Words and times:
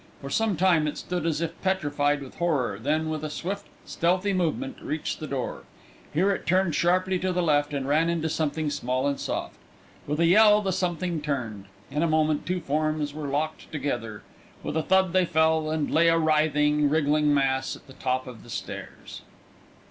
For 0.19 0.31
some 0.31 0.57
time 0.57 0.87
it 0.87 0.97
stood 0.97 1.27
as 1.27 1.41
if 1.41 1.61
petrified 1.61 2.23
with 2.23 2.37
horror, 2.37 2.79
then 2.81 3.07
with 3.11 3.23
a 3.23 3.29
swift, 3.29 3.67
stealthy 3.85 4.33
movement 4.33 4.81
reached 4.81 5.19
the 5.19 5.27
door. 5.27 5.65
Here 6.11 6.31
it 6.31 6.47
turned 6.47 6.73
sharply 6.73 7.19
to 7.19 7.31
the 7.31 7.43
left 7.43 7.71
and 7.71 7.87
ran 7.87 8.09
into 8.09 8.27
something 8.27 8.71
small 8.71 9.05
and 9.05 9.19
soft. 9.19 9.57
With 10.07 10.19
a 10.19 10.25
yell 10.25 10.63
the 10.63 10.71
something 10.71 11.21
turned. 11.21 11.65
In 11.91 12.01
a 12.01 12.07
moment 12.07 12.47
two 12.47 12.61
forms 12.61 13.13
were 13.13 13.27
locked 13.27 13.71
together. 13.71 14.23
With 14.63 14.75
a 14.75 14.81
thud 14.81 15.13
they 15.13 15.25
fell, 15.25 15.69
and 15.69 15.91
lay 15.91 16.07
a 16.07 16.17
writhing, 16.17 16.89
wriggling 16.89 17.31
mass 17.31 17.75
at 17.75 17.85
the 17.85 17.93
top 17.93 18.25
of 18.25 18.41
the 18.41 18.49
stairs. 18.49 19.21